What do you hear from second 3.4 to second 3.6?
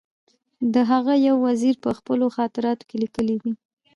دي.